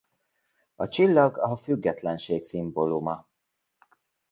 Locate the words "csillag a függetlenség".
0.87-2.43